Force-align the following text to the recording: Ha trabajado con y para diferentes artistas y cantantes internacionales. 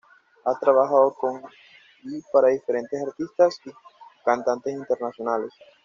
Ha 0.45 0.57
trabajado 0.59 1.13
con 1.13 1.43
y 2.05 2.21
para 2.33 2.47
diferentes 2.47 3.05
artistas 3.07 3.59
y 3.65 3.71
cantantes 4.25 4.73
internacionales. 4.73 5.51